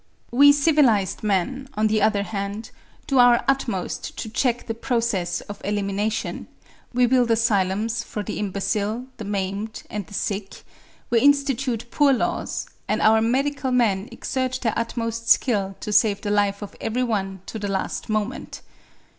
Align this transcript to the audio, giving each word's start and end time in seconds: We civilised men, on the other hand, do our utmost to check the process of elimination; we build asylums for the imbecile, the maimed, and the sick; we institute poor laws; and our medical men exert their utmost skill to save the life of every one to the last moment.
We 0.31 0.51
civilised 0.51 1.21
men, 1.21 1.69
on 1.75 1.85
the 1.85 2.01
other 2.01 2.23
hand, 2.23 2.71
do 3.05 3.19
our 3.19 3.45
utmost 3.47 4.17
to 4.17 4.29
check 4.29 4.65
the 4.65 4.73
process 4.73 5.41
of 5.41 5.61
elimination; 5.63 6.47
we 6.91 7.05
build 7.05 7.29
asylums 7.29 8.03
for 8.03 8.23
the 8.23 8.39
imbecile, 8.39 9.05
the 9.17 9.25
maimed, 9.25 9.83
and 9.91 10.07
the 10.07 10.15
sick; 10.15 10.63
we 11.11 11.19
institute 11.21 11.85
poor 11.91 12.13
laws; 12.13 12.65
and 12.87 12.99
our 12.99 13.21
medical 13.21 13.69
men 13.69 14.09
exert 14.11 14.61
their 14.63 14.73
utmost 14.75 15.29
skill 15.29 15.75
to 15.81 15.93
save 15.93 16.21
the 16.21 16.31
life 16.31 16.63
of 16.63 16.75
every 16.81 17.03
one 17.03 17.41
to 17.45 17.59
the 17.59 17.67
last 17.69 18.09
moment. 18.09 18.61